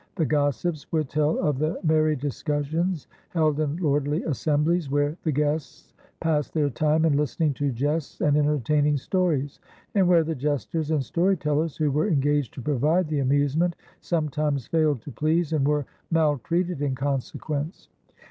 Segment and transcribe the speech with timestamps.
[0.15, 5.93] The gossips would tell of the merry discussions held in lordly assemblies where the guests
[6.19, 9.59] passed their time in listening to jests and en tertaining stories,
[9.93, 14.65] and where the jesters and story tellers who were engaged to provide the amusement sometimes
[14.65, 17.87] failed to please and were maltreated in consequence.